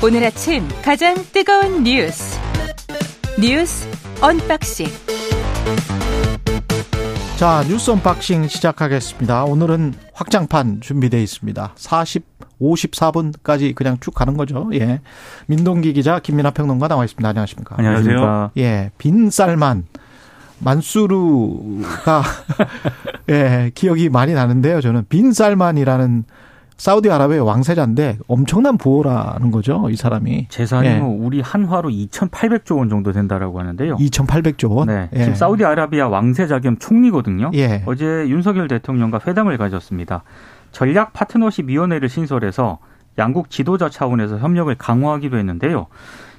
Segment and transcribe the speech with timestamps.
[0.00, 2.38] 오늘 아침 가장 뜨거운 뉴스
[3.40, 3.88] 뉴스
[4.20, 4.86] unboxing
[7.36, 9.44] 자 뉴스 unboxing 시작하겠습니다.
[9.44, 11.72] 오늘은 확장판 준비되어 있습니다.
[11.74, 12.24] 40,
[12.60, 14.70] 54분까지 그냥 쭉 가는 거죠.
[14.74, 15.00] 예.
[15.46, 17.28] 민동기 기자 김민하 평론가 나와 있습니다.
[17.28, 17.74] 안녕하십니까?
[17.78, 18.52] 안녕하세요.
[18.56, 18.90] 예.
[18.98, 19.86] 빈 살만
[20.60, 22.22] 만수르가
[23.30, 24.80] 예, 기억이 많이 나는데요.
[24.80, 26.24] 저는 빈살만이라는
[26.78, 29.88] 사우디아라비아 왕세자인데 엄청난 부호라는 거죠.
[29.90, 30.46] 이 사람이.
[30.48, 30.98] 재산이 예.
[30.98, 33.96] 뭐 우리 한화로 2,800조 원 정도 된다라고 하는데요.
[33.96, 34.86] 2,800조 원?
[34.86, 35.10] 네.
[35.12, 35.18] 예.
[35.18, 37.50] 지금 사우디아라비아 왕세자 겸 총리거든요.
[37.54, 37.82] 예.
[37.86, 40.22] 어제 윤석열 대통령과 회담을 가졌습니다.
[40.70, 42.78] 전략 파트너십 위원회를 신설해서
[43.18, 45.86] 양국 지도자 차원에서 협력을 강화하기로 했는데요.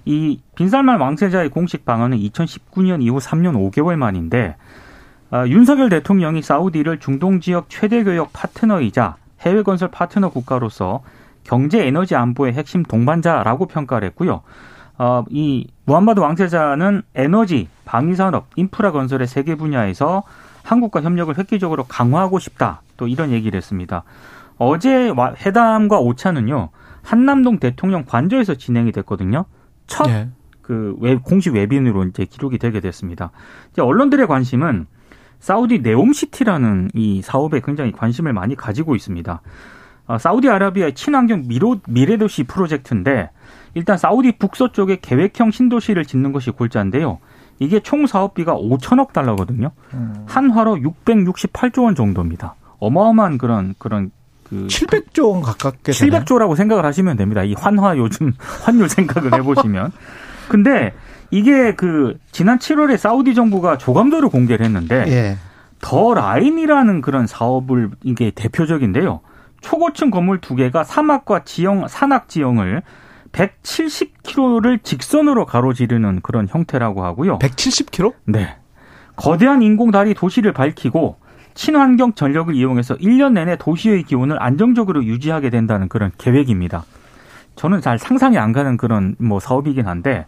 [0.05, 4.55] 이 빈살만 왕세자의 공식 방언은 2019년 이후 3년 5개월 만인데
[5.31, 11.01] 아, 윤석열 대통령이 사우디를 중동 지역 최대 교역 파트너이자 해외 건설 파트너 국가로서
[11.43, 14.41] 경제 에너지 안보의 핵심 동반자라고 평가를 했고요.
[14.98, 20.23] 어, 이 무함마드 왕세자는 에너지, 방위 산업, 인프라 건설의 세계 분야에서
[20.63, 22.82] 한국과 협력을 획기적으로 강화하고 싶다.
[22.98, 24.04] 또 이런 얘기를 했습니다.
[24.57, 25.12] 어제
[25.45, 26.70] 회담과 오차는요.
[27.01, 29.45] 한남동 대통령 관저에서 진행이 됐거든요.
[29.87, 30.27] 첫 예.
[30.62, 33.32] 그 공식 웹인으로 이제 기록이 되게 됐습니다.
[33.71, 34.85] 이제 언론들의 관심은
[35.40, 39.41] 사우디 네옴시티라는 이 사업에 굉장히 관심을 많이 가지고 있습니다.
[40.07, 41.43] 아, 사우디아라비아의 친환경
[41.87, 43.29] 미래도시 프로젝트인데
[43.76, 47.20] 일단 사우디 북서쪽에 계획형 신도시를 짓는 것이 골자인데요.
[47.60, 49.71] 이게 총 사업비가 5천억 달러거든요.
[49.93, 50.26] 음.
[50.27, 52.55] 한화로 668조 원 정도입니다.
[52.79, 54.12] 어마어마한 그런 그런
[54.43, 57.43] 그 700조 원 가깝게 700조라고 생각을 하시면 됩니다.
[57.43, 59.91] 이 환화 요즘 환율 생각을 해보시면.
[60.48, 60.93] 근데
[61.32, 65.38] 이게 그 지난 7월에 사우디 정부가 조감도를 공개를 했는데 예.
[65.81, 69.22] 더 라인이라는 그런 사업을 이게 대표적인데요.
[69.62, 72.81] 초고층 건물 두 개가 사막과 지형 산악 지형을
[73.31, 77.39] 170km를 직선으로 가로지르는 그런 형태라고 하고요.
[77.39, 78.13] 170km?
[78.25, 78.56] 네.
[79.16, 81.18] 거대한 인공 다리 도시를 밝히고
[81.53, 86.85] 친환경 전력을 이용해서 1년 내내 도시의 기온을 안정적으로 유지하게 된다는 그런 계획입니다.
[87.56, 90.25] 저는 잘 상상이 안 가는 그런 뭐 사업이긴 한데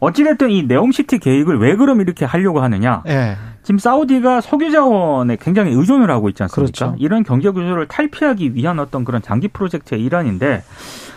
[0.00, 3.02] 어찌됐든 이 네옴시티 계획을 왜 그럼 이렇게 하려고 하느냐.
[3.08, 3.36] 예.
[3.62, 6.72] 지금 사우디가 석유 자원에 굉장히 의존을 하고 있지 않습니까?
[6.72, 6.96] 그렇죠.
[6.98, 10.62] 이런 경제 구조를 탈피하기 위한 어떤 그런 장기 프로젝트의 일환인데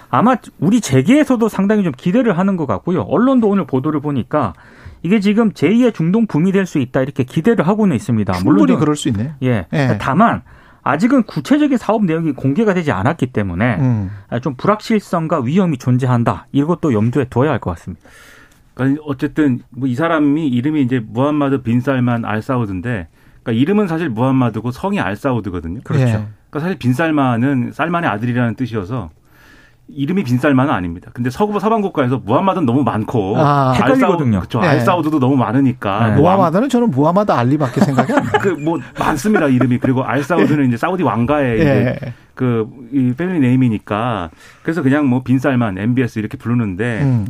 [0.09, 3.01] 아마 우리 재계에서도 상당히 좀 기대를 하는 것 같고요.
[3.03, 4.53] 언론도 오늘 보도를 보니까
[5.03, 8.33] 이게 지금 제2의 중동 붐이 될 수 있다 이렇게 기대를 하고는 있습니다.
[8.43, 9.33] 물론 그럴 수 있네.
[9.43, 9.67] 예.
[9.71, 9.97] 예.
[10.01, 10.41] 다만
[10.83, 14.09] 아직은 구체적인 사업 내용이 공개가 되지 않았기 때문에 음.
[14.41, 16.47] 좀 불확실성과 위험이 존재한다.
[16.51, 18.03] 이것도 염두에 둬야 할 것 같습니다.
[18.73, 23.07] 그러니까 어쨌든 뭐 이 사람이 이름이 이제 무함마드 빈 살만 알 사우드인데
[23.43, 25.81] 그러니까 이름은 사실 무함마드고 성이 알 사우드거든요.
[25.83, 26.03] 그렇죠.
[26.05, 26.11] 예.
[26.49, 29.09] 그러니까 사실 빈 살만은 살만의 아들이라는 뜻이어서
[29.93, 31.11] 이름이 빈 살만은 아닙니다.
[31.13, 34.37] 근데 서구 서방 국가에서 무함마드는 너무 많고 아, 헷갈리거든요.
[34.39, 34.61] 그렇죠.
[34.61, 34.67] 네.
[34.67, 36.15] 알사우드도 너무 많으니까 네.
[36.15, 38.39] 무함마드는 저는 무함마드 알리밖에 생각이 안 나요.
[38.39, 41.97] 그 뭐 많습니다 이름이 그리고 알사우드는 이제 사우디 왕가의 네.
[41.99, 44.29] 이제 그 이 family name이니까
[44.63, 47.27] 그래서 그냥 뭐 빈 살만 MBS 이렇게 부르는데 음.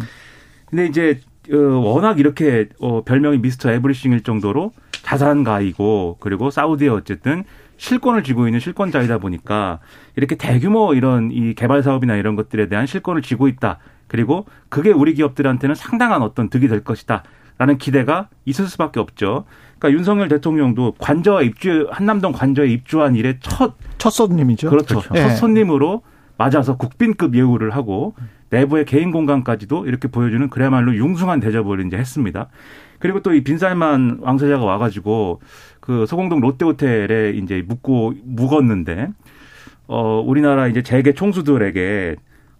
[0.69, 1.19] 근데 이제
[1.51, 4.71] 어, 워낙 이렇게 어, 별명이 미스터 에브리싱일 정도로
[5.01, 7.43] 자산가이고 그리고 사우디에 어쨌든
[7.77, 9.79] 실권을 쥐고 있는 실권자이다 보니까
[10.15, 13.79] 이렇게 대규모 이런 이 개발 사업이나 이런 것들에 대한 실권을 쥐고 있다.
[14.07, 17.23] 그리고 그게 우리 기업들한테는 상당한 어떤 득이 될 것이다.
[17.57, 19.45] 라는 기대가 있을 수밖에 없죠.
[19.77, 24.69] 그러니까 윤석열 대통령도 관저 입주 한남동 관저에 입주한 이래 첫첫 손님이죠.
[24.69, 24.99] 그렇죠.
[24.99, 25.13] 그렇죠.
[25.13, 25.35] 첫 예.
[25.35, 26.01] 손님으로
[26.37, 28.15] 맞아서 국빈급 예우를 하고
[28.51, 32.49] 내부의 개인 공간까지도 이렇게 보여주는 그야말로 융숭한 대접을 이제 했습니다.
[32.99, 35.41] 그리고 또 이 빈살만 왕세자가 와가지고
[35.79, 39.09] 그 소공동 롯데호텔에 이제 묵고 묵었는데
[39.87, 42.15] 어 우리나라 이제 재계 총수들에게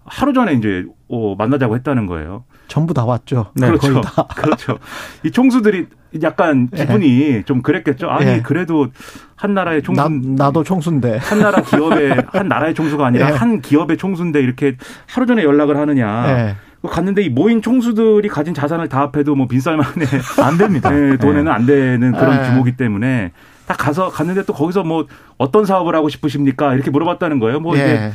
[0.05, 2.43] 하루 전에 이제 어, 만나자고 했다는 거예요.
[2.71, 3.47] 전부 다 왔죠.
[3.53, 4.01] 네, 그렇죠.
[4.33, 4.77] 그렇죠.
[5.23, 5.87] 이 총수들이
[6.23, 6.85] 약간 예.
[6.85, 7.43] 기분이 네.
[7.43, 8.09] 좀 그랬겠죠.
[8.09, 8.41] 아니 네.
[8.41, 8.87] 그래도
[9.35, 10.01] 한 나라의 총수
[10.37, 13.35] 나, 도 총수인데 한 나라 기업의 한 나라의 총수가 아니라 네.
[13.35, 16.55] 한 기업의 총수인데 이렇게 하루 전에 연락을 하느냐.
[16.81, 20.05] 갔는데 이 모인 총수들이 가진 자산을 다 합해도 뭐 빈쌀만에
[20.41, 20.89] 안 됩니다.
[20.89, 22.49] 네, 돈에는 안 되는 그런 네.
[22.49, 23.33] 규모기 때문에
[23.67, 25.05] 딱 가서 갔는데 또 거기서 뭐
[25.37, 27.59] 어떤 사업을 하고 싶으십니까 이렇게 물어봤다는 거예요.
[27.59, 28.11] 뭐 이제 네.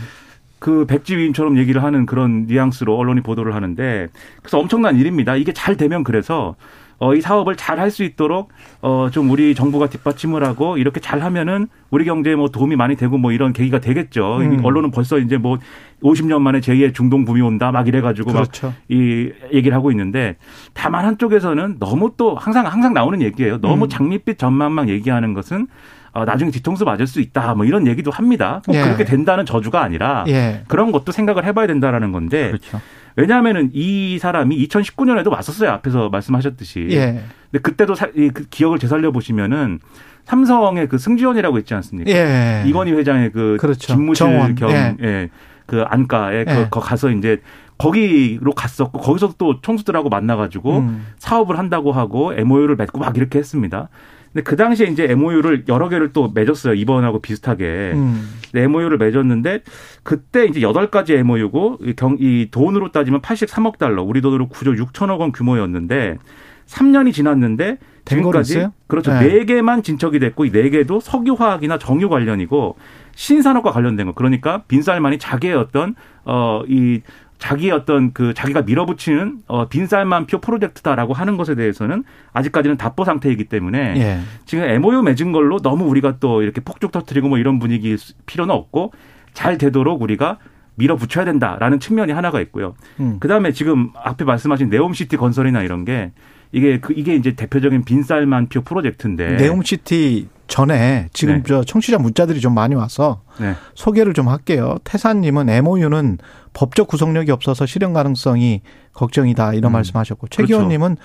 [0.67, 4.09] 그 백지위인처럼 얘기를 하는 그런 뉘앙스로 언론이 보도를 하는데
[4.43, 5.37] 그래서 엄청난 일입니다.
[5.37, 6.57] 이게 잘 되면 그래서
[6.99, 8.49] 어, 이 사업을 잘 할 수 있도록
[8.83, 13.17] 어, 좀 우리 정부가 뒷받침을 하고 이렇게 잘 하면은 우리 경제에 뭐 도움이 많이 되고
[13.17, 14.39] 뭐 이런 계기가 되겠죠.
[14.39, 14.65] 음.
[14.65, 15.59] 언론은 벌써 이제 뭐
[16.03, 18.75] 50년 만에 제2의 중동 붐이 온다 막 이래가지고 그렇죠.
[18.91, 20.37] 막이 얘기를 하고 있는데
[20.75, 23.61] 다만 한쪽에서는 너무 또 항상 항상 나오는 얘기예요.
[23.61, 23.89] 너무 음.
[23.89, 25.69] 장밋빛 전망만 얘기하는 것은
[26.17, 27.55] 어, 나중에 뒤통수 맞을 수 있다.
[27.55, 28.63] 뭐 이런 얘기도 합니다.
[28.65, 28.83] 꼭 예.
[28.83, 30.63] 그렇게 된다는 저주가 아니라 예.
[30.67, 32.81] 그런 것도 생각을 해봐야 된다라는 건데 그렇죠.
[33.17, 35.71] 왜냐하면은 이 사람이 2019년에도 왔었어요.
[35.73, 36.89] 앞에서 말씀하셨듯이.
[36.91, 37.21] 예.
[37.51, 39.81] 근데 그때도 사, 그 기억을 되살려 보시면은
[40.25, 42.11] 삼성의 그 승지원이라고 있지 않습니까?
[42.11, 42.65] 예.
[42.67, 43.79] 이건희 회장의 그 그렇죠.
[43.79, 44.55] 집무실 정원.
[44.55, 44.97] 겸 예.
[45.03, 45.29] 예.
[45.67, 46.45] 그 안가에 예.
[46.45, 47.43] 그, 거 가서 이제
[47.77, 51.07] 거기로 갔었고 거기서 또 총수들하고 만나가지고 음.
[51.19, 53.91] 사업을 한다고 하고 MOU를 맺고 막 이렇게 했습니다.
[54.33, 56.75] 근데 그 당시에 이제 MOU를 여러 개를 또 맺었어요.
[56.75, 57.93] 이번하고 비슷하게.
[57.95, 58.29] 음.
[58.55, 59.63] MOU를 맺었는데
[60.03, 64.79] 그때 이제 여덟 가지 MOU고 이, 경, 이 돈으로 따지면 83억 달러, 우리 돈으로 9조
[64.87, 66.19] 6천억 원 규모였는데
[66.67, 68.69] 3년이 지났는데 지금까지?
[68.87, 69.13] 그렇죠.
[69.13, 69.29] 네.
[69.29, 72.77] 네 개만 진척이 됐고 이 네 개도 석유화학이나 정유 관련이고
[73.15, 74.13] 신산업과 관련된 거.
[74.13, 75.95] 그러니까 빈살만이 자기의 어떤
[76.25, 77.03] 어이
[77.39, 83.45] 자기의 어떤 그 자기가 밀어붙이는 어 빈살만 표 프로젝트다라고 하는 것에 대해서는 아직까지는 답보 상태이기
[83.45, 84.21] 때문에 예.
[84.47, 87.97] 지금 MOU 맺은 걸로 너무 우리가 또 이렇게 폭죽 터트리고 뭐 이런 분위기
[88.27, 88.93] 필요는 없고
[89.35, 90.39] 잘 되도록 우리가
[90.77, 92.75] 밀어붙여야 된다라는 측면이 하나가 있고요.
[93.01, 93.19] 음.
[93.21, 96.13] 그다음에 지금 앞에 말씀하신 네옴시티 건설이나 이런 게
[96.53, 101.43] 이게 그 이게 이제 대표적인 빈쌀만표 프로젝트인데 네옴시티 전에 지금 네.
[101.47, 103.55] 저 청취자 문자들이 좀 많이 와서 네.
[103.75, 104.77] 소개를 좀 할게요.
[104.85, 106.19] 태사님은 MOU는
[106.53, 108.63] 법적 구속력이 없어서 실현 가능성이
[108.93, 109.75] 걱정이다 이런 음.
[109.75, 110.43] 말씀하셨고 그렇죠.
[110.43, 110.97] 최기원님은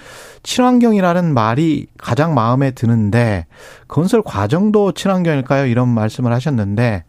[0.44, 3.48] 친환경이라는 말이 가장 마음에 드는데
[3.88, 5.66] 건설 과정도 친환경일까요?
[5.66, 7.04] 이런 말씀을 하셨는데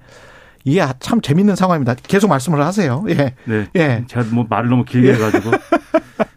[0.65, 1.95] 이게 참 재밌는 상황입니다.
[2.03, 3.05] 계속 말씀을 하세요.
[3.09, 3.67] 예, 네.
[3.77, 5.51] 예, 제가 뭐 말을 너무 길게 해가지고.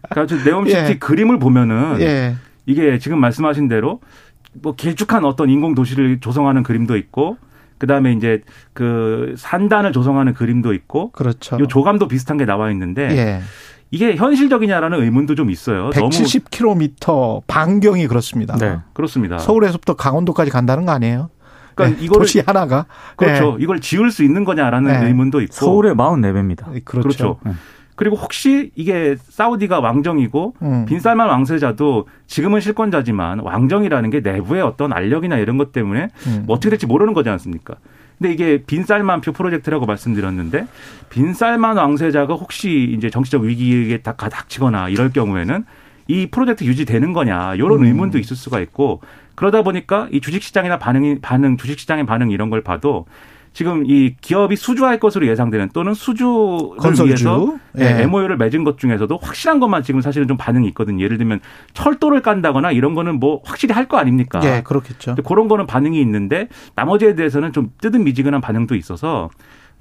[0.09, 0.97] 그래서 네옴시티 예.
[0.97, 3.99] 그림을 보면은 예, 이게 지금 말씀하신 대로
[4.61, 7.37] 뭐 길쭉한 어떤 인공 도시를 조성하는 그림도 있고
[7.77, 8.41] 그다음에 이제
[8.73, 11.57] 그 산단을 조성하는 그림도 있고 그렇죠.
[11.59, 13.41] 요 조감도 비슷한 게 나와 있는데 예,
[13.91, 15.89] 이게 현실적이냐라는 의문도 좀 있어요.
[15.91, 18.57] 너무 170km 반경이 그렇습니다.
[18.57, 18.79] 네.
[18.93, 19.37] 그렇습니다.
[19.39, 21.29] 서울에서부터 강원도까지 간다는 거 아니에요?
[21.75, 22.85] 그러니까 네, 이거를 도시 하나가
[23.17, 23.57] 그렇죠.
[23.59, 25.07] 이걸 지을 수 있는 거냐라는 네.
[25.07, 26.71] 의문도 있고 서울의 44배입니다.
[26.71, 27.07] 네, 그렇죠.
[27.07, 27.39] 그렇죠.
[27.95, 27.97] 네.
[27.97, 30.85] 그리고 혹시 이게 사우디가 왕정이고 음.
[30.85, 36.43] 빈살만 왕세자도 지금은 실권자지만 왕정이라는 게 내부의 어떤 알력이나 이런 것 때문에 음.
[36.45, 37.75] 뭐 어떻게 될지 모르는 거지 않습니까?
[38.17, 40.67] 근데 이게 빈쌀만 표 프로젝트라고 말씀드렸는데
[41.09, 45.65] 빈쌀만 왕세자가 혹시 이제 정치적 위기에 다 닥치거나 이럴 경우에는
[46.07, 47.85] 이 프로젝트 유지되는 거냐 이런 음.
[47.85, 49.01] 의문도 있을 수가 있고
[49.35, 53.05] 그러다 보니까 이 주식시장이나 반응이 반응 주식시장의 반응 이런 걸 봐도
[53.55, 57.05] 지금 이 기업이 수주할 것으로 예상되는 또는 수주를 건설주.
[57.05, 58.01] 위해서 예.
[58.01, 61.01] 예, MOU를 맺은 것 중에서도 확실한 것만 지금 사실은 좀 반응이 있거든요.
[61.05, 61.39] 예를 들면
[61.73, 64.41] 철도를 깐다거나 이런 거는 뭐 확실히 할 거 아닙니까?
[64.43, 65.15] 예, 그렇겠죠.
[65.25, 69.29] 그런 거는 반응이 있는데 나머지에 대해서는 좀 뜨뜻미지근한 반응도 있어서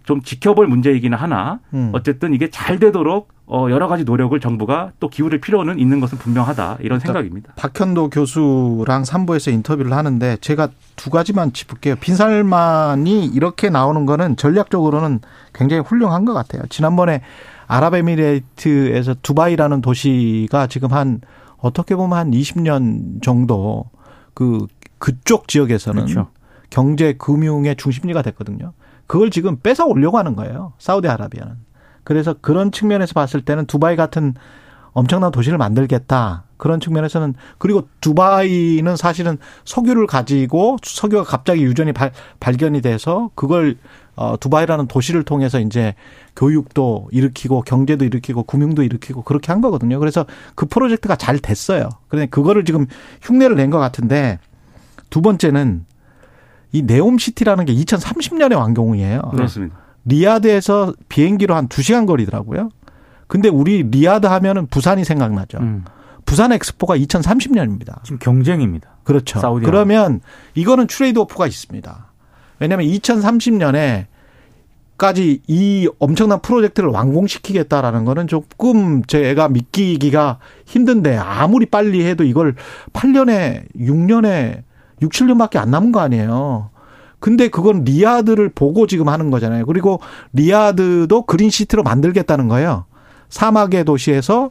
[0.05, 1.91] 좀 지켜볼 문제이기는 하나 음.
[1.93, 6.79] 어쨌든 이게 잘 되도록 어 여러 가지 노력을 정부가 또 기울일 필요는 있는 것은 분명하다
[6.81, 7.53] 이런 그러니까 생각입니다.
[7.57, 11.97] 박현도 교수랑 3부에서 인터뷰를 하는데 제가 두 가지만 짚을게요.
[11.97, 15.21] 빈살만이 이렇게 나오는 거는 전략적으로는
[15.53, 16.63] 굉장히 훌륭한 것 같아요.
[16.69, 17.23] 지난번에
[17.67, 21.21] 아랍에미레이트에서 두바이라는 도시가 지금 한
[21.59, 23.87] 어떻게 보면 한 20년 정도
[24.35, 24.67] 그
[24.99, 26.29] 그쪽 지역에서는 그렇죠.
[26.71, 28.73] 경제 금융의 중심지가 됐거든요.
[29.07, 30.73] 그걸 지금 뺏어 오려고 하는 거예요.
[30.79, 31.55] 사우디아라비아는.
[32.05, 34.35] 그래서 그런 측면에서 봤을 때는 두바이 같은
[34.93, 36.45] 엄청난 도시를 만들겠다.
[36.57, 43.77] 그런 측면에서는 그리고 두바이는 사실은 석유를 가지고 석유가 갑자기 유전이 발, 발견이 돼서 그걸
[44.17, 45.95] 어 두바이라는 도시를 통해서 이제
[46.37, 49.99] 교육도 일으키고 경제도 일으키고 금융도 일으키고 그렇게 한 거거든요.
[49.99, 51.89] 그래서 그 프로젝트가 잘 됐어요.
[52.09, 52.87] 그런데 그거를 지금
[53.23, 54.39] 흉내를 낸 것 같은데
[55.11, 55.85] 두 번째는
[56.75, 59.21] 이 네옴시티라는 게 2030년의 완공이에요.
[59.31, 59.77] 그렇습니다.
[60.07, 62.71] 리야드에서 비행기로 한 2시간 거리더라고요.
[63.29, 65.59] 근데 우리 리야드 하면은 부산이 생각나죠.
[65.59, 65.85] 음.
[66.27, 68.03] 부산 엑스포가 2030년입니다.
[68.03, 68.97] 지금 경쟁입니다.
[69.05, 69.39] 그렇죠.
[69.39, 69.71] 사우디아라비아.
[69.71, 70.21] 그러면
[70.57, 72.13] 이거는 trade-off가 있습니다.
[72.59, 74.07] 왜냐하면 2030년에
[74.99, 82.57] 까지 이 엄청난 프로젝트를 완공시키겠다라는 거는 조금 제가 믿기기가 힘든데 아무리 빨리 해도 이걸
[82.93, 84.63] 8년에 6년에
[85.03, 86.71] 6, 7년밖에 안 남은 거 아니에요.
[87.19, 89.65] 근데 그건 리야드를 보고 지금 하는 거잖아요.
[89.67, 90.01] 그리고
[90.35, 92.85] 리야드도 그린시티로 만들겠다는 거예요.
[93.31, 94.51] 사막의 도시에서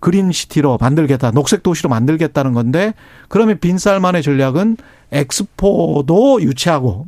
[0.00, 2.94] 그린시티로 만들겠다, 녹색 도시로 만들겠다는 건데
[3.28, 4.76] 그러면 빈살만의 전략은
[5.12, 7.06] 엑스포도 유치하고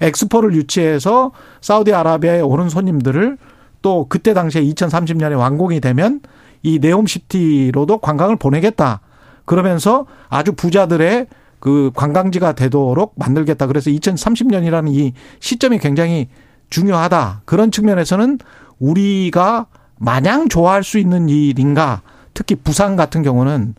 [0.00, 3.38] 엑스포를 유치해서 사우디아라비아에 오는 손님들을
[3.82, 6.20] 또 그때 당시에 2030년에 완공이 되면
[6.62, 9.00] 이 네옴시티로도 관광을 보내겠다.
[9.44, 11.26] 그러면서 아주 부자들의
[11.66, 13.66] 그 관광지가 되도록 만들겠다.
[13.66, 16.28] 그래서 2030년이라는 이 시점이 굉장히
[16.70, 17.42] 중요하다.
[17.44, 18.38] 그런 측면에서는
[18.78, 19.66] 우리가
[19.98, 22.02] 마냥 좋아할 수 있는 일인가?
[22.34, 23.74] 특히 부산 같은 경우는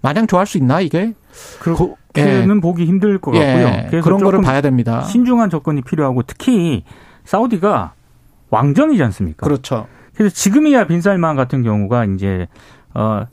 [0.00, 1.12] 마냥 좋아할 수 있나 이게?
[1.58, 3.66] 그렇게는 보기 힘들 것 같고요.
[3.66, 5.02] 예, 그래서 그런 거를 봐야 됩니다.
[5.02, 6.84] 신중한 접근이 필요하고 특히
[7.26, 7.92] 사우디가
[8.48, 9.46] 왕정이지 않습니까?
[9.46, 9.88] 그렇죠.
[10.14, 12.46] 그래서 지금이야 빈살만 같은 경우가 이제
[12.94, 13.26] 어.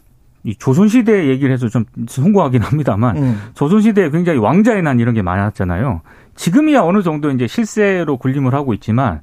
[0.43, 3.37] 이 조선시대 얘기를 해서 좀 송구하긴 합니다만 음.
[3.55, 6.01] 조선시대에 굉장히 왕자의 난 이런 게 많았잖아요.
[6.35, 9.21] 지금이야 어느 정도 이제 실세로 군림을 하고 있지만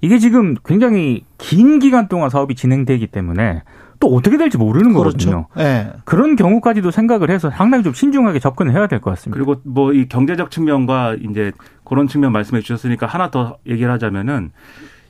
[0.00, 3.62] 이게 지금 굉장히 긴 기간 동안 사업이 진행되기 때문에
[4.00, 5.30] 또 어떻게 될지 모르는 그렇죠.
[5.30, 5.46] 거거든요.
[5.56, 5.92] 네.
[6.04, 9.36] 그런 경우까지도 생각을 해서 상당히 좀 신중하게 접근을 해야 될 것 같습니다.
[9.36, 11.52] 그리고 뭐 이 경제적 측면과 이제
[11.84, 14.50] 그런 측면 말씀해 주셨으니까 하나 더 얘기를 하자면은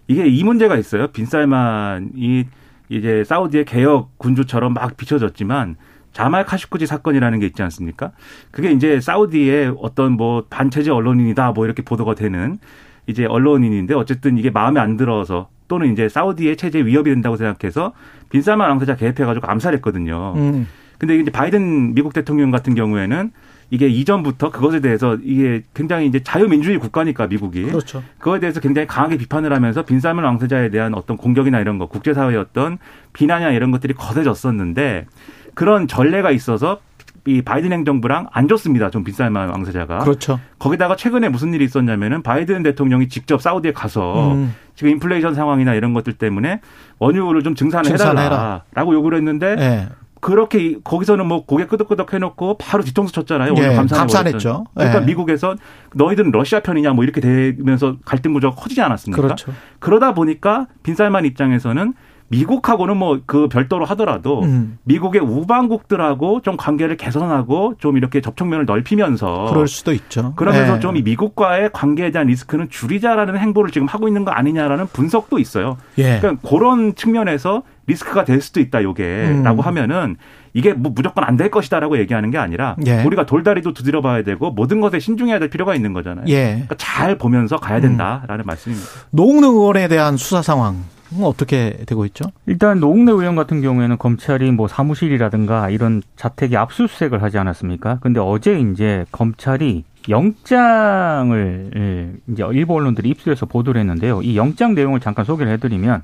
[0.09, 1.07] 이게 이 문제가 있어요.
[1.09, 2.47] 빈살만이
[2.93, 5.77] 이제 사우디의 개혁 군주처럼 막 비춰졌지만
[6.13, 8.13] 자말 카슈쿠지 사건이라는 게 있지 않습니까?
[8.51, 12.59] 그게 이제 사우디의 어떤 뭐 반체제 언론인이다 뭐 이렇게 보도가 되는
[13.07, 17.95] 이제 언론인인데 어쨌든 이게 마음에 안 들어서 또는 이제 사우디의 체제 위협이 된다고 생각해서
[18.29, 20.35] 빈살만 왕세자 개입해가지고 암살했거든요.
[20.37, 20.69] 음.
[20.99, 23.33] 근데 이제 바이든 미국 대통령 같은 경우에는
[23.73, 28.03] 이게 이전부터 그것에 대해서 이게 굉장히 이제 자유민주주의 국가니까 미국이 그렇죠.
[28.19, 32.77] 그거에 대해서 굉장히 강하게 비판을 하면서 빈살만 왕세자에 대한 어떤 공격이나 이런 거 국제사회의 어떤
[33.15, 35.07] 비난이나 이런 것들이 거세졌었는데
[35.55, 36.81] 그런 전례가 있어서
[37.25, 38.91] 이 바이든 행정부랑 안 좋습니다.
[38.91, 40.01] 좀 빈살만 왕세자가.
[40.01, 40.39] 그렇죠.
[40.59, 44.55] 거기다가 최근에 무슨 일이 있었냐면은 바이든 대통령이 직접 사우디에 가서 음.
[44.75, 46.61] 지금 인플레이션 상황이나 이런 것들 때문에
[46.99, 49.89] 원유를 좀 증산을 해달라라고 요구를 했는데 네.
[50.23, 53.55] 그렇게 거기서는 뭐 고개 끄덕끄덕 해놓고 바로 뒤통수 쳤잖아요.
[53.55, 54.67] 오늘 예, 감산했죠.
[54.73, 55.05] 그러니까 예.
[55.05, 55.57] 미국에서
[55.97, 59.21] 너희들은 러시아 편이냐 뭐 이렇게 되면서 갈등 구조가 커지지 않았습니까?
[59.21, 59.53] 그렇죠.
[59.81, 61.95] 그러다 보니까 빈살만 입장에서는
[62.29, 64.79] 미국하고는 뭐 그 별도로 하더라도 음.
[64.85, 70.35] 미국의 우방국들하고 좀 관계를 개선하고 좀 이렇게 접촉면을 넓히면서 그럴 수도 있죠.
[70.37, 70.81] 그러면서 네.
[70.81, 75.77] 좀이 미국과의 관계에 대한 리스크는 줄이자라는 행보를 지금 하고 있는 거 아니냐라는 분석도 있어요.
[75.99, 76.19] 예.
[76.21, 79.67] 그러니까 그런 측면에서 리스크가 될 수도 있다 요게라고 음.
[79.67, 80.17] 하면은
[80.55, 83.03] 이게 뭐 무조건 안 될 것이다라고 얘기하는 게 아니라 예.
[83.05, 86.27] 우리가 돌다리도 두드려 봐야 되고 모든 것에 신중해야 될 필요가 있는 거잖아요.
[86.29, 86.45] 예.
[86.53, 88.47] 그러니까 잘 보면서 가야 된다라는 음.
[88.47, 88.87] 말씀입니다.
[89.11, 90.85] 노웅래 의원에 대한 수사 상황
[91.21, 92.25] 어떻게 되고 있죠?
[92.47, 97.99] 일단 노웅래 의원 같은 경우에는 검찰이 뭐 사무실이라든가 이런 자택에 압수수색을 하지 않았습니까?
[98.01, 104.23] 근데 어제 이제 검찰이 영장을 예, 이제 일부 언론들이 입수해서 보도를 했는데요.
[104.23, 106.03] 이 영장 내용을 잠깐 소개를 해드리면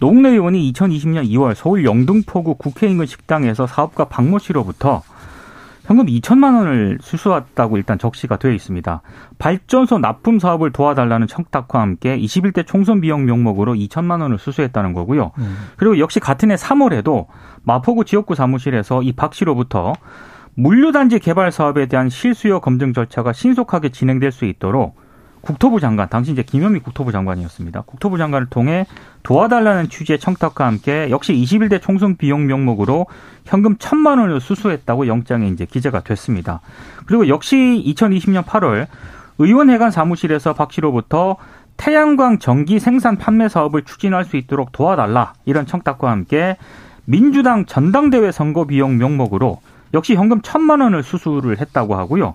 [0.00, 5.02] 노웅래 의원이 2020년 2월 서울 영등포구 국회 인근 식당에서 사업가 박모 씨로부터
[5.84, 9.02] 현금 2천만 원을 수수했다고 일단 적시가 되어 있습니다.
[9.38, 15.30] 발전소 납품 사업을 도와달라는 청탁과 함께 21대 총선 비용 명목으로 2천만 원을 수수했다는 거고요.
[15.38, 15.56] 음.
[15.76, 17.26] 그리고 역시 같은 해 3월에도
[17.62, 19.92] 마포구 지역구 사무실에서 이 박 씨로부터
[20.54, 24.96] 물류단지 개발 사업에 대한 실수요 검증 절차가 신속하게 진행될 수 있도록
[25.46, 27.82] 국토부 장관, 당시 이제 김현미 국토부 장관이었습니다.
[27.82, 28.84] 국토부 장관을 통해
[29.22, 33.06] 도와달라는 취지의 청탁과 함께 역시 21대 총선 비용 명목으로
[33.44, 36.60] 현금 천만 원을 수수했다고 영장에 이제 기재가 됐습니다.
[37.06, 38.88] 그리고 역시 2020년 8월
[39.38, 41.36] 의원회관 사무실에서 박 씨로부터
[41.76, 46.56] 태양광 전기 생산 판매 사업을 추진할 수 있도록 도와달라 이런 청탁과 함께
[47.04, 49.60] 민주당 전당대회 선거 비용 명목으로
[49.94, 52.34] 역시 현금 천만 원을 수수를 했다고 하고요.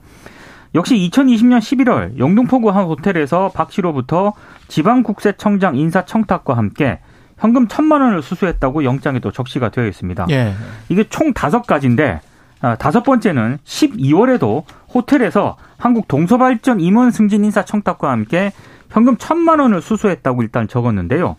[0.74, 4.34] 역시 2020년 11월 영등포구 한 호텔에서 박 씨로부터
[4.68, 7.00] 지방국세청장 인사 청탁과 함께
[7.38, 10.28] 현금 천만 원을 수수했다고 영장에 또 적시가 되어 있습니다.
[10.30, 10.54] 예.
[10.90, 12.22] 이게 총 다섯 가지인데
[12.62, 14.64] 아, 다섯 번째는 12월에도
[14.94, 18.52] 호텔에서 한국 동서발전 임원 승진 인사 청탁과 함께
[18.92, 21.36] 현금 천만 원을 수수했다고 일단 적었는데요.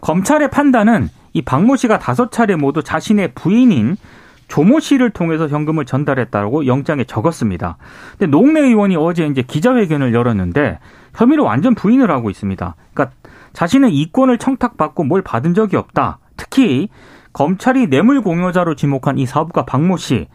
[0.00, 3.96] 검찰의 판단은 이 박모 씨가 다섯 차례 모두 자신의 부인인
[4.48, 7.76] 조모 씨를 통해서 현금을 전달했다고 영장에 적었습니다.
[8.12, 10.78] 근데 노웅래 의원이 어제 이제 기자회견을 열었는데
[11.14, 12.74] 혐의를 완전 부인을 하고 있습니다.
[12.92, 13.16] 그러니까
[13.52, 16.18] 자신은 이권을 청탁받고 뭘 받은 적이 없다.
[16.36, 16.88] 특히
[17.32, 20.26] 검찰이 뇌물 공여자로 지목한 이 사업가 박모 씨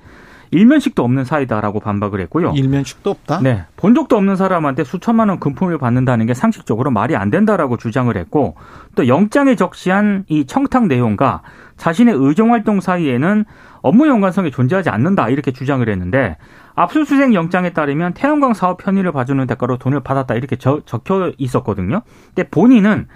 [0.52, 2.52] 일면식도 없는 사이다라고 반박을 했고요.
[2.56, 3.40] 일면식도 없다?
[3.42, 3.64] 네.
[3.78, 8.56] 본 적도 없는 사람한테 수천만 원 금품을 받는다는 게 상식적으로 말이 안 된다라고 주장을 했고
[8.96, 11.42] 또 영장에 적시한 이 청탁 내용과
[11.78, 13.46] 자신의 의정 활동 사이에는
[13.82, 16.38] 업무 연관성이 존재하지 않는다 이렇게 주장을 했는데
[16.76, 22.02] 압수수색 영장에 따르면 태양광 사업 편의를 봐주는 대가로 돈을 받았다 이렇게 적, 혀 있었거든요.
[22.34, 23.08] 근데 본인은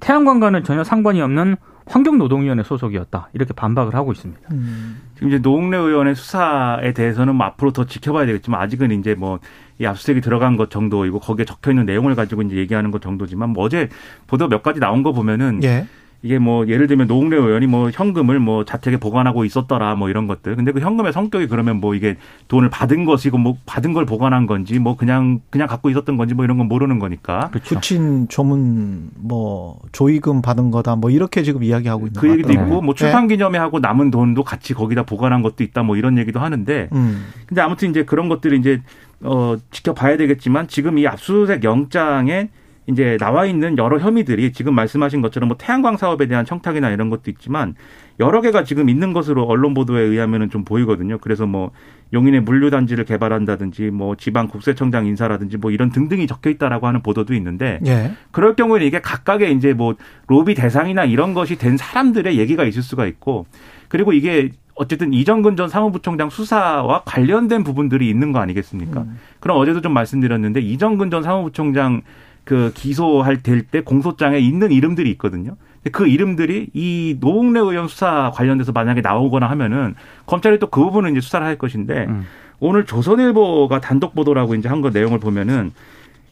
[0.00, 4.40] 태양광과는 전혀 상관이 없는 환경노동위원회 소속이었다 이렇게 반박을 하고 있습니다.
[4.52, 5.00] 음.
[5.14, 9.40] 지금 이제 노웅래 의원의 수사에 대해서는 뭐 앞으로 더 지켜봐야 되겠지만 아직은 이제 뭐
[9.82, 13.64] 이 압수수색이 들어간 것 정도이고 거기에 적혀 있는 내용을 가지고 이제 얘기하는 것 정도지만 뭐
[13.64, 13.88] 어제
[14.28, 15.86] 보도 몇 가지 나온 거 보면은 예.
[16.22, 20.54] 이게 뭐 예를 들면 노웅래 의원이 뭐 현금을 뭐 자택에 보관하고 있었더라 뭐 이런 것들.
[20.54, 24.78] 근데 그 현금의 성격이 그러면 뭐 이게 돈을 받은 것이고 뭐 받은 걸 보관한 건지
[24.78, 27.50] 뭐 그냥 그냥 갖고 있었던 건지 뭐 이런 건 모르는 거니까.
[27.50, 27.80] 그렇죠.
[27.80, 32.94] 친 조문 뭐 조의금 받은 거다 뭐 이렇게 지금 이야기하고 있는 그 얘기도 있고 뭐
[32.94, 36.88] 출산 기념회 하고 남은 돈도 같이 거기다 보관한 것도 있다 뭐 이런 얘기도 하는데.
[36.92, 37.26] 음.
[37.46, 38.80] 근데 아무튼 이제 그런 것들이 이제
[39.22, 42.50] 어 지켜봐야 되겠지만 지금 이 압수수색 영장에
[42.86, 47.30] 이제 나와 있는 여러 혐의들이 지금 말씀하신 것처럼 뭐 태양광 사업에 대한 청탁이나 이런 것도
[47.30, 47.74] 있지만
[48.18, 51.18] 여러 개가 지금 있는 것으로 언론 보도에 의하면은 좀 보이거든요.
[51.18, 51.70] 그래서 뭐
[52.12, 57.78] 용인의 물류단지를 개발한다든지 뭐 지방 국세청장 인사라든지 뭐 이런 등등이 적혀 있다라고 하는 보도도 있는데
[57.86, 58.12] 예.
[58.32, 59.94] 그럴 경우에는 이게 각각의 이제 뭐
[60.26, 63.46] 로비 대상이나 이런 것이 된 사람들의 얘기가 있을 수가 있고
[63.88, 69.02] 그리고 이게 어쨌든 이정근 전 사무부총장 수사와 관련된 부분들이 있는 거 아니겠습니까?
[69.02, 69.18] 음.
[69.38, 72.02] 그럼 어제도 좀 말씀드렸는데 이정근 전 사무부총장
[72.44, 75.56] 그 기소할 될 때 공소장에 있는 이름들이 있거든요.
[75.90, 79.94] 그 이름들이 이 노웅래 의원 수사 관련돼서 만약에 나오거나 하면은
[80.26, 82.26] 검찰이 또 그 부분은 이제 수사를 할 것인데 음.
[82.60, 85.72] 오늘 조선일보가 단독 보도라고 이제 한 거 내용을 보면은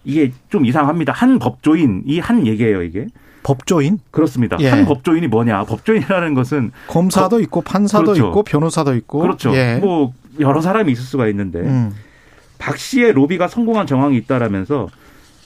[0.04, 1.12] 이게 좀 이상합니다.
[1.12, 3.06] 한 법조인 이 한 얘기예요 이게.
[3.42, 3.98] 법조인?
[4.10, 4.56] 그렇습니다.
[4.60, 4.68] 예.
[4.68, 5.64] 한 법조인이 뭐냐?
[5.64, 8.28] 법조인이라는 것은 검사도 거, 있고 판사도 그렇죠.
[8.28, 9.54] 있고 변호사도 있고 그렇죠.
[9.54, 9.78] 예.
[9.80, 11.92] 뭐 여러 사람이 있을 수가 있는데 음.
[12.58, 14.88] 박 씨의 로비가 성공한 정황이 있다라면서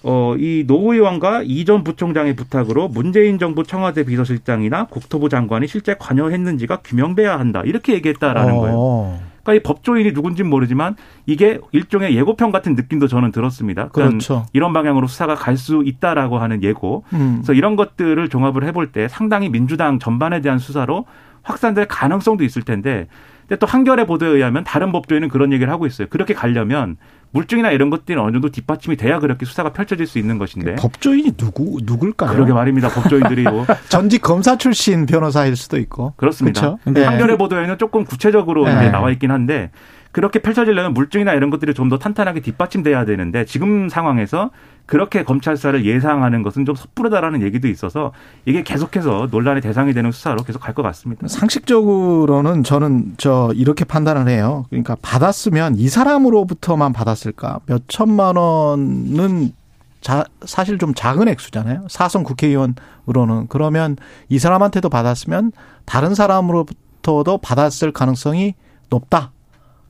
[0.05, 5.95] 어, 이 노 의원과 이 전 부총장의 부탁으로 문재인 정부 청와대 비서실장이나 국토부 장관이 실제
[5.99, 7.63] 관여했는지가 규명돼야 한다.
[7.65, 8.61] 이렇게 얘기했다라는 어.
[8.61, 9.19] 거예요.
[9.43, 10.97] 그러니까 이 법조인이 누군지는 모르지만
[11.27, 13.89] 이게 일종의 예고편 같은 느낌도 저는 들었습니다.
[13.89, 14.47] 그렇죠.
[14.55, 17.05] 이런 방향으로 수사가 갈 수 있다라고 하는 예고.
[17.13, 17.37] 음.
[17.39, 21.05] 그래서 이런 것들을 종합을 해볼 때 상당히 민주당 전반에 대한 수사로
[21.43, 23.07] 확산될 가능성도 있을 텐데
[23.47, 26.09] 근데 또 한겨레 보도에 의하면 다른 법조인은 그런 얘기를 하고 있어요.
[26.09, 26.97] 그렇게 가려면
[27.35, 30.77] 물증이나 이런 것들이 어느 정도 뒷받침이 돼야 그렇게 수사가 펼쳐질 수 있는 것인데.
[30.77, 32.33] 법조인이 누구 누굴까요?
[32.33, 32.89] 그러게 말입니다.
[32.89, 36.15] 법조인들이 뭐 전직 검사 출신 변호사일 수도 있고.
[36.17, 36.61] 그렇습니다.
[36.61, 36.79] 그렇죠?
[36.85, 37.05] 네.
[37.05, 38.89] 한겨레 보도에는 조금 구체적으로 네.
[38.91, 39.71] 나와 있긴 한데
[40.15, 44.51] 그렇게 펼쳐지려면 물증이나 이런 것들이 좀 더 탄탄하게 뒷받침돼야 되는데 지금 상황에서
[44.87, 48.13] 그렇게 검찰 수사를 예상하는 것은 좀 섣부르다라는 얘기도 있어서
[48.47, 51.27] 이게 계속해서 논란의 대상이 되는 수사로 계속 갈 것 같습니다.
[51.29, 54.65] 상식적으로는 저는 저 이렇게 판단을 해요.
[54.71, 57.61] 그러니까 받았으면 이 사람으로부터만 받았을까?
[57.67, 59.53] 몇 천만 원은
[60.01, 61.87] 자, 사실 좀 작은 액수잖아요.
[61.89, 63.47] 사선 국회의원으로는.
[63.49, 63.97] 그러면
[64.29, 65.53] 이 사람한테도 받았으면
[65.87, 68.55] 다른 사람으로부터도 받았을 가능성이
[68.91, 69.33] 높다.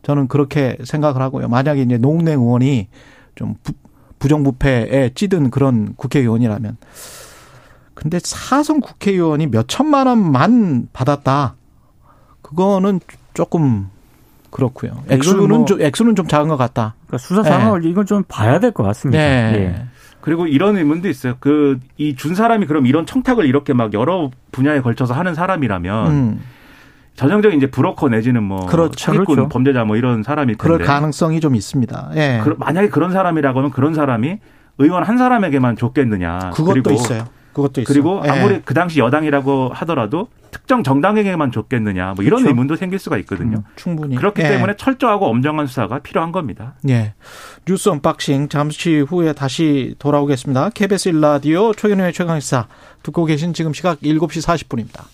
[0.05, 1.49] 저는 그렇게 생각을 하고요.
[1.49, 2.89] 만약에 이제 농내 의원이
[3.35, 3.73] 좀 부,
[4.19, 6.77] 부정부패에 찌든 그런 국회의원이라면.
[7.95, 11.55] 근데 사선 국회의원이 몇 천만 원만 받았다.
[12.43, 13.01] 그거는
[13.35, 13.89] 조금
[14.51, 15.03] 그렇고요.
[15.09, 16.95] 액수는 뭐 좀 액수는 좀 작은 것 같다.
[17.07, 17.89] 그러니까 수사 상황을 네.
[17.89, 19.19] 이건 좀 봐야 될 것 같습니다.
[19.19, 19.53] 네.
[19.53, 19.87] 네.
[20.21, 21.35] 그리고 이런 의문도 있어요.
[21.41, 26.41] 그 이 준 사람이 그럼 이런 청탁을 이렇게 막 여러 분야에 걸쳐서 하는 사람이라면 음.
[27.17, 28.99] 전형적인 이제 브로커 내지는 뭐 그렇죠.
[28.99, 29.49] 사기꾼 그렇죠.
[29.49, 32.11] 범죄자 뭐 이런 사람이 그럴 가능성이 좀 있습니다.
[32.17, 32.41] 예.
[32.43, 34.39] 그, 만약에 그런 사람이라고 하면 그런 사람이
[34.79, 36.51] 의원 한 사람에게만 줬겠느냐.
[36.55, 37.25] 그것도 있어요.
[37.53, 37.93] 그것도 있어요.
[37.93, 38.31] 그리고 예.
[38.31, 42.15] 아무리 그 당시 여당이라고 하더라도 특정 정당에게만 줬겠느냐.
[42.17, 42.49] 뭐 이런 그렇죠.
[42.49, 43.59] 의문도 생길 수가 있거든요.
[43.59, 44.17] 음, 충분히.
[44.17, 44.49] 그렇기 예.
[44.49, 46.75] 때문에 철저하고 엄정한 수사가 필요한 겁니다.
[46.89, 47.15] 예.
[47.65, 50.71] 뉴스 unboxing 잠시 후에 다시 돌아오겠습니다.
[50.71, 52.67] KBS 1라디오 최경영의 최강시사
[53.05, 55.05] 듣고 계신 지금 시각 7시 40분입니다.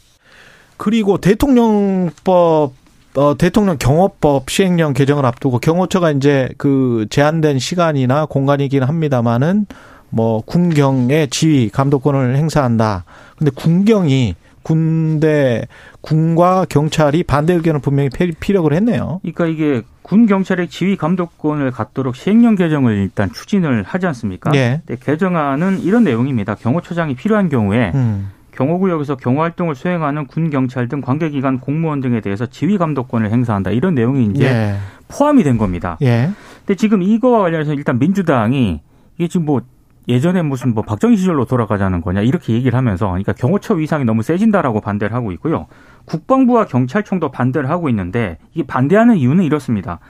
[0.81, 2.73] 그리고 대통령법
[3.15, 9.67] 어, 대통령 경호법 시행령 개정을 앞두고 경호처가 이제 그 제한된 시간이나 공간이긴 합니다만은
[10.09, 13.05] 뭐 군경의 지휘 감독권을 행사한다.
[13.37, 15.67] 근데 군경이 군대
[16.01, 19.21] 군과 경찰이 반대 의견을 분명히 피력을 했네요.
[19.21, 24.51] 그러니까 이게 군 경찰의 지휘 감독권을 갖도록 시행령 개정을 일단 추진을 하지 않습니까?
[24.55, 24.81] 예.
[24.87, 24.97] 네.
[24.99, 26.55] 개정안은 이런 내용입니다.
[26.55, 28.31] 경호처장이 필요한 경우에 음.
[28.53, 34.27] 경호구역에서 경호활동을 수행하는 군 경찰 등 관계기관 공무원 등에 대해서 지휘 감독권을 행사한다 이런 내용이
[34.27, 34.77] 이제 예.
[35.09, 35.97] 포함이 된 겁니다.
[36.03, 36.31] 예.
[36.59, 38.81] 근데 지금 이거와 관련해서 일단 민주당이
[39.17, 39.63] 이게 지금 뭐
[40.09, 44.81] 예전에 무슨 뭐 박정희 시절로 돌아가자는 거냐 이렇게 얘기를 하면서 그러니까 경호처 위상이 너무 세진다라고
[44.81, 45.67] 반대를 하고 있고요.
[46.07, 50.01] 국방부와 경찰청도 반대를 하고 있는데 이게 반대하는 이유는 이렇습니다.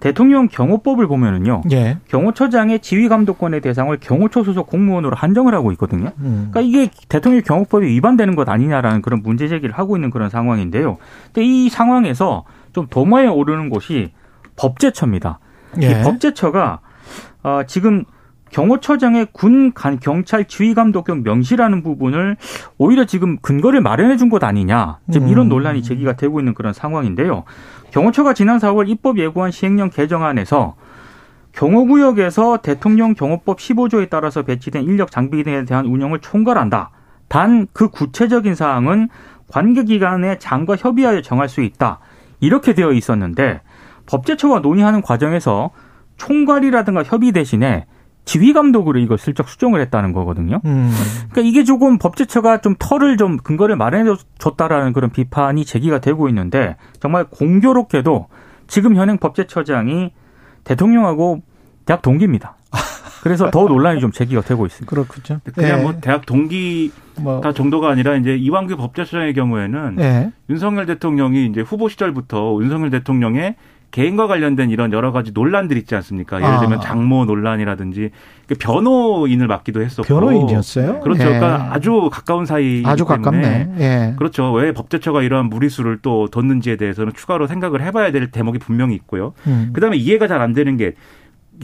[0.00, 1.62] 대통령 경호법을 보면은요.
[1.72, 1.98] 예.
[2.08, 6.12] 경호처장의 지휘 감독권의 대상을 경호처 소속 공무원으로 한정을 하고 있거든요.
[6.18, 6.48] 음.
[6.50, 10.96] 그러니까 이게 대통령 경호법이 위반되는 것 아니냐라는 그런 문제 제기를 하고 있는 그런 상황인데요.
[11.26, 14.12] 근데 이 상황에서 좀 도마에 오르는 곳이
[14.56, 15.38] 법제처입니다.
[15.82, 15.90] 예.
[15.90, 16.80] 이 법제처가
[17.42, 18.04] 어, 지금
[18.50, 22.36] 경호처장의 군 경찰 지휘 감독권 명시라는 부분을
[22.78, 24.98] 오히려 지금 근거를 마련해 준 것 아니냐.
[25.10, 25.48] 지금 이런 음.
[25.48, 27.44] 논란이 제기가 되고 있는 그런 상황인데요.
[27.90, 30.76] 경호처가 지난 4월 입법 예고한 시행령 개정안에서
[31.52, 36.90] 경호구역에서 대통령 경호법 15조에 따라서 배치된 인력 장비 등에 대한 운영을 총괄한다.
[37.28, 39.08] 단 그 구체적인 사항은
[39.48, 41.98] 관계기관의 장과 협의하여 정할 수 있다.
[42.40, 43.60] 이렇게 되어 있었는데
[44.06, 45.70] 법제처와 논의하는 과정에서
[46.16, 47.86] 총괄이라든가 협의 대신에
[48.30, 50.60] 지휘 감독으로 이걸 슬쩍 수정을 했다는 거거든요.
[50.64, 50.92] 음.
[51.32, 56.76] 그러니까 이게 조금 법제처가 좀 털을 좀 근거를 마련해 줬다라는 그런 비판이 제기가 되고 있는데
[57.00, 58.28] 정말 공교롭게도
[58.68, 60.12] 지금 현행 법제처장이
[60.62, 61.42] 대통령하고
[61.86, 62.54] 대학 동기입니다.
[63.24, 64.88] 그래서 더 논란이 좀 제기가 되고 있습니다.
[64.88, 65.40] 그렇군요.
[65.52, 65.82] 그냥 네.
[65.82, 67.40] 뭐 대학 동기가 뭐.
[67.52, 70.30] 정도가 아니라 이제 이완규 법제처장의 경우에는 네.
[70.48, 73.56] 윤석열 대통령이 이제 후보 시절부터 윤석열 대통령의
[73.90, 76.40] 개인과 관련된 이런 여러 가지 논란들 있지 않습니까?
[76.40, 76.80] 예를 들면 아.
[76.80, 78.10] 장모 논란이라든지
[78.46, 81.00] 그 변호인을 맡기도 했었고 변호인이었어요?
[81.00, 81.22] 그렇죠.
[81.22, 81.26] 예.
[81.26, 83.74] 그러니까 아주 가까운 사이 아주 가깝네.
[83.78, 84.14] 예.
[84.16, 84.52] 그렇죠.
[84.52, 89.32] 왜 법제처가 이러한 무리수를 또 뒀는지에 대해서는 추가로 생각을 해봐야 될 대목이 분명히 있고요.
[89.46, 89.70] 음.
[89.72, 90.94] 그다음에 이해가 잘 안 되는 게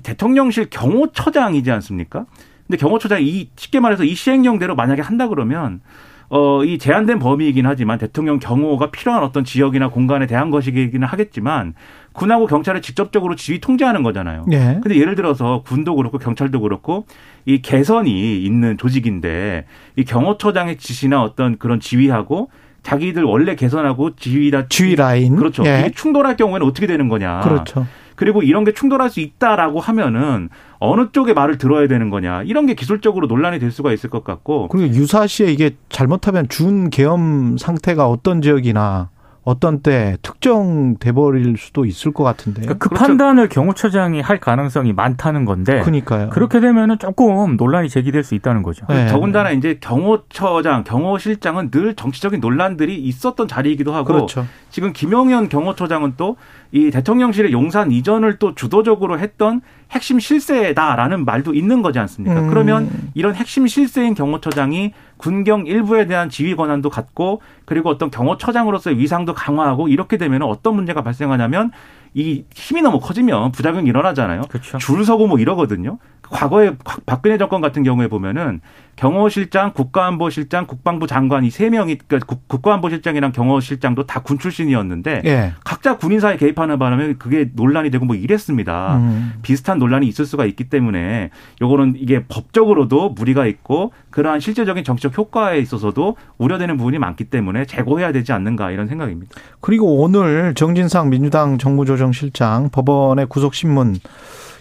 [0.03, 2.27] 대통령실 경호처장이지 않습니까?
[2.67, 5.81] 근데 경호처장이 이 쉽게 말해서 이 시행령대로 만약에 한다 그러면
[6.29, 11.75] 어, 이 제한된 범위이긴 하지만 대통령 경호가 필요한 어떤 지역이나 공간에 대한 것이기는 하겠지만
[12.12, 14.47] 군하고 경찰을 직접적으로 지휘 통제하는 거잖아요.
[14.51, 14.79] 예.
[14.83, 17.07] 근데 예를 들어서 군도 그렇고 경찰도 그렇고
[17.45, 22.51] 이 개선이 있는 조직인데 이 경호처장의 지시나 어떤 그런 지휘하고
[22.83, 25.65] 자기들 원래 개선하고 지휘다 지휘 라인 그렇죠.
[25.67, 25.81] 예.
[25.81, 27.41] 이게 충돌할 경우에는 어떻게 되는 거냐.
[27.41, 27.87] 그렇죠.
[28.17, 30.49] 그리고 이런 게 충돌할 수 있다라고 하면은
[30.79, 32.43] 어느 쪽의 말을 들어야 되는 거냐.
[32.43, 34.69] 이런 게 기술적으로 논란이 될 수가 있을 것 같고.
[34.69, 39.11] 그리고 유사시에 이게 잘못하면 준 계엄 상태가 어떤 지역이나
[39.47, 42.63] 어떤 때 특정돼 버릴 수도 있을 것 같은데.
[42.63, 43.07] 그러니까 그 그렇죠.
[43.07, 45.79] 판단을 경호처장이 할 가능성이 많다는 건데.
[45.83, 46.31] 그러니까요.
[46.31, 48.85] 그렇게 되면은 조금 논란이 제기될 수 있다는 거죠.
[48.89, 49.07] 네.
[49.07, 54.07] 더군다나 이제 경호처장, 경호실장은 늘 정치적인 논란들이 있었던 자리이기도 하고.
[54.07, 54.47] 그렇죠.
[54.71, 56.35] 지금 김용현 경호처장은 또
[56.73, 62.41] 이 대통령실의 용산 이전을 또 주도적으로 했던 핵심 실세다라는 말도 있는 거지 않습니까?
[62.41, 62.49] 음.
[62.49, 69.35] 그러면 이런 핵심 실세인 경호처장이 군경 일부에 대한 지휘 권한도 갖고 그리고 어떤 경호처장으로서의 위상도
[69.35, 71.71] 강화하고 이렇게 되면 어떤 문제가 발생하냐면
[72.15, 74.43] 이 힘이 너무 커지면 부작용이 일어나잖아요.
[74.49, 74.79] 그렇죠.
[74.79, 75.99] 줄 서고 뭐 이러거든요.
[76.23, 78.61] 과거에 박근혜 정권 같은 경우에 보면은
[78.97, 85.53] 경호실장, 국가안보실장, 국방부 장관 이 세 명이 그러니까 국가안보실장이랑 경호실장도 다 군 출신이었는데 예.
[85.65, 88.97] 각자 군인사에 개입하는 바람에 그게 논란이 되고 뭐 이랬습니다.
[88.97, 89.35] 음.
[89.43, 91.31] 비슷한 논란이 있을 수가 있기 때문에
[91.63, 98.13] 요거는 이게 법적으로도 무리가 있고 그러한 실제적인 정치적 효과에 있어서도 우려되는 부분이 많기 때문에 재고해야
[98.13, 99.37] 되지 않는가 이런 생각입니다.
[99.61, 103.97] 그리고 오늘 정진상 민주당 정무조정실장 법원의 구속신문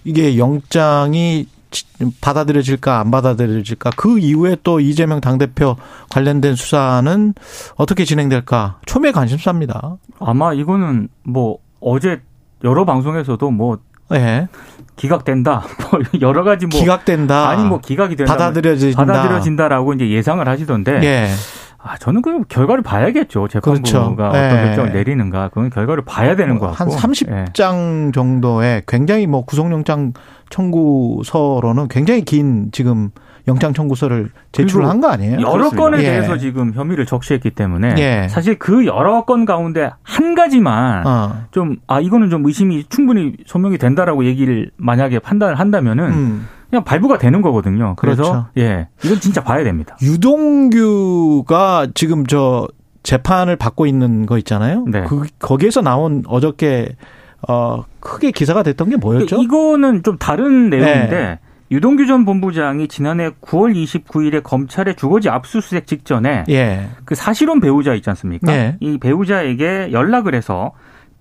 [0.04, 1.48] 이게 영장이
[2.22, 5.76] 받아들여질까 안 받아들여질까 그 이후에 또 이재명 당대표
[6.10, 7.34] 관련된 수사는
[7.76, 9.98] 어떻게 진행될까 초미의 관심사입니다.
[10.20, 12.22] 아마 이거는 뭐 어제
[12.64, 14.48] 여러 방송에서도 뭐 네.
[14.96, 15.64] 기각된다.
[15.92, 17.50] 뭐 여러 가지 뭐 기각된다.
[17.50, 18.34] 아니 뭐 기각이 된다.
[18.34, 19.06] 받아들여진다.
[19.06, 21.00] 받아들여진다라고 이제 예상을 하시던데.
[21.00, 21.34] 네.
[21.88, 23.48] 아, 저는 그 결과를 봐야겠죠.
[23.48, 24.00] 재판부가 그렇죠.
[24.18, 24.66] 어떤 네.
[24.66, 25.50] 결정을 내리는가.
[25.50, 26.96] 그건 결과를 봐야 되는 것 같고.
[26.96, 28.12] 한 30장 네.
[28.12, 30.14] 정도의 굉장히 뭐 구속영장
[30.50, 33.12] 청구서로는 굉장히 긴 지금
[33.48, 35.34] 영장 청구서를 제출을 한거 아니에요?
[35.34, 35.84] 여러 그렇습니다.
[35.84, 36.02] 건에 예.
[36.02, 38.28] 대해서 지금 혐의를 적시했기 때문에 예.
[38.30, 41.46] 사실 그 여러 건 가운데 한 가지만 어.
[41.52, 46.48] 좀아 이거는 좀 의심이 충분히 소명이 된다라고 얘기를 만약에 판단을 한다면은 음.
[46.70, 47.96] 그냥 발부가 되는 거거든요.
[47.98, 48.46] 그래서 그렇죠.
[48.58, 49.98] 예 이건 진짜 봐야 됩니다.
[50.02, 52.68] 유동규가 지금 저
[53.04, 54.86] 재판을 받고 있는 거 있잖아요.
[54.88, 55.04] 네.
[55.08, 56.96] 그 거기에서 나온 어저께
[57.48, 59.42] 어, 크게 기사가 됐던 게 뭐였죠?
[59.42, 61.40] 이거는 좀 다른 내용인데 네.
[61.72, 66.90] 유동규 전 본부장이 지난해 9월 29일에 검찰의 주거지 압수수색 직전에 예.
[67.06, 68.54] 그 사실혼 배우자 있지 않습니까?
[68.54, 68.78] 예.
[68.80, 70.72] 이 배우자에게 연락을 해서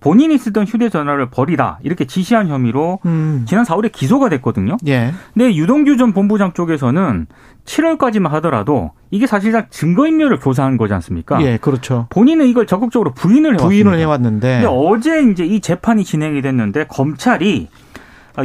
[0.05, 3.43] 본인이 쓰던 휴대전화를 버리라 이렇게 지시한 혐의로 음.
[3.47, 4.77] 지난 4월에 기소가 됐거든요.
[4.85, 5.11] 예.
[5.33, 7.25] 근데 유동규 전 본부장 쪽에서는
[7.65, 11.41] 7월까지만 하더라도 이게 사실상 증거인멸을 교사한 거지 않습니까?
[11.41, 12.05] 예, 그렇죠.
[12.11, 13.67] 본인은 이걸 적극적으로 부인을 해왔습니다.
[13.67, 14.61] 부인을 해왔는데.
[14.61, 17.67] 근데 어제 이제 이 재판이 진행이 됐는데 검찰이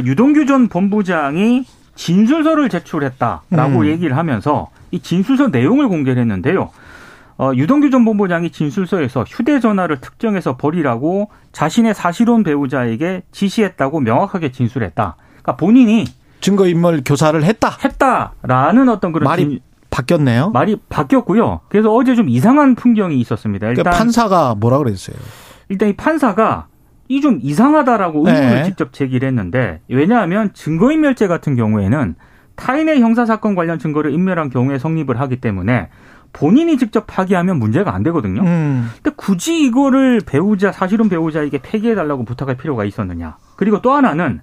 [0.03, 3.85] 유동규 전 본부장이 진술서를 제출했다라고 음.
[3.85, 6.71] 얘기를 하면서 이 진술서 내용을 공개를 했는데요.
[7.37, 15.15] 어, 유동규 전 본부장이 진술서에서 휴대전화를 특정해서 버리라고 자신의 사실혼 배우자에게 지시했다고 명확하게 진술했다.
[15.41, 16.05] 그러니까 본인이
[16.41, 17.77] 증거인멸 교사를 했다.
[17.83, 20.51] 했다라는 어떤 그런 말이 진, 바뀌었네요.
[20.51, 21.61] 말이 바뀌었고요.
[21.69, 23.65] 그래서 어제 좀 이상한 풍경이 있었습니다.
[23.67, 25.15] 그러니까 일단 그러니까 판사가 뭐라 그랬어요?
[25.69, 26.67] 일단 이 판사가
[27.07, 28.63] 이 좀 이상하다라고 의문을 네.
[28.63, 32.15] 직접 제기를 했는데 왜냐하면 증거인멸죄 같은 경우에는
[32.55, 35.89] 타인의 형사사건 관련 증거를 인멸한 경우에 성립을 하기 때문에
[36.33, 38.41] 본인이 직접 파기하면 문제가 안 되거든요.
[38.41, 38.89] 음.
[39.01, 43.37] 근데 굳이 이거를 배우자 사실은 배우자에게 폐기해 달라고 부탁할 필요가 있었느냐.
[43.55, 44.41] 그리고 또 하나는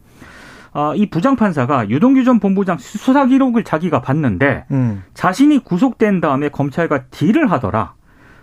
[0.73, 5.03] 어, 이 부장판사가 유동규 전 본부장 수사 기록을 자기가 봤는데 음.
[5.15, 7.95] 자신이 구속된 다음에 검찰과 딜을 하더라.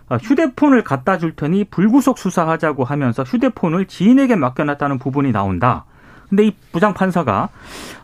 [0.10, 5.86] 어, 휴대폰을 갖다 줄 테니 불구속 수사하자고 하면서 휴대폰을 지인에게 맡겨놨다는 부분이 나온다.
[6.30, 7.50] 근데 이 부장판사가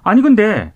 [0.04, 0.74] 아니 근데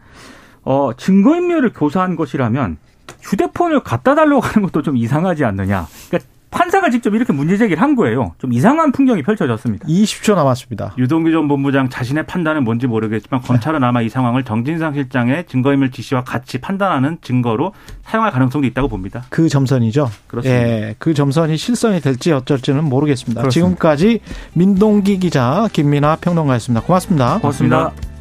[0.64, 2.78] 어, 증거인멸을 교사한 것이라면
[3.26, 5.88] 휴대폰을 갖다 달라고 하는 것도 좀 이상하지 않느냐.
[6.10, 8.34] 그러니까 판사가 직접 이렇게 문제 제기를 한 거예요.
[8.38, 9.86] 좀 이상한 풍경이 펼쳐졌습니다.
[9.90, 10.94] 20초 남았습니다.
[10.98, 16.24] 유동규 전 본부장 자신의 판단은 뭔지 모르겠지만 검찰은 아마 이 상황을 정진상 실장의 증거인멸 지시와
[16.24, 19.24] 같이 판단하는 증거로 사용할 가능성도 있다고 봅니다.
[19.30, 20.10] 그 점선이죠.
[20.28, 20.62] 그렇습니다.
[20.62, 23.42] 예, 그 점선이 실선이 될지 어쩔지는 모르겠습니다.
[23.42, 23.68] 그렇습니다.
[23.68, 24.22] 지금까지
[24.54, 26.86] 민동기 기자, 김민아 평론가였습니다.
[26.86, 27.40] 고맙습니다.
[27.40, 28.15] 고맙습니다.